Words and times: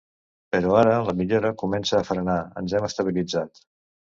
Però 0.55 0.71
ara 0.77 0.95
la 1.09 1.13
millora 1.19 1.51
comença 1.63 1.99
a 1.99 2.07
frenar, 2.09 2.39
ens 2.63 2.77
hem 2.79 2.89
estabilitzat. 2.91 3.67